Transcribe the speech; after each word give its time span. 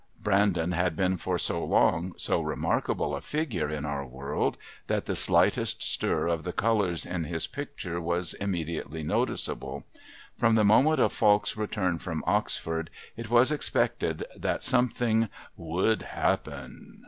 Brandon 0.19 0.71
had 0.71 0.95
been 0.95 1.15
for 1.15 1.37
so 1.37 1.63
long 1.63 2.15
so 2.17 2.41
remarkable 2.41 3.15
a 3.15 3.21
figure 3.21 3.69
in 3.69 3.85
our 3.85 4.03
world 4.03 4.57
that 4.87 5.05
the 5.05 5.13
slightest 5.13 5.83
stir 5.83 6.25
of 6.25 6.43
the 6.43 6.51
colours 6.51 7.05
in 7.05 7.25
his 7.25 7.45
picture 7.45 8.01
was 8.01 8.33
immediately 8.33 9.03
noticeable. 9.03 9.83
From 10.35 10.55
the 10.55 10.65
moment 10.65 10.99
of 10.99 11.13
Falk's 11.13 11.55
return 11.55 11.99
from 11.99 12.23
Oxford 12.25 12.89
it 13.15 13.29
was 13.29 13.51
expected 13.51 14.25
that 14.35 14.63
something 14.63 15.29
"would 15.55 16.01
happen." 16.01 16.99